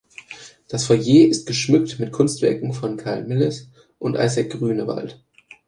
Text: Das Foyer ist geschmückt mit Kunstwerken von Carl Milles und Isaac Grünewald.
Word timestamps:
Das 0.67 0.85
Foyer 0.87 1.27
ist 1.27 1.45
geschmückt 1.45 1.99
mit 1.99 2.11
Kunstwerken 2.11 2.73
von 2.73 2.97
Carl 2.97 3.23
Milles 3.25 3.69
und 3.99 4.15
Isaac 4.17 4.49
Grünewald. 4.49 5.21